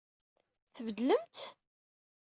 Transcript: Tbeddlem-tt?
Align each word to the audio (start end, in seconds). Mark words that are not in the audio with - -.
Tbeddlem-tt? 0.75 1.45